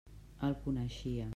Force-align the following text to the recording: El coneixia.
El 0.47 0.55
coneixia. 0.63 1.29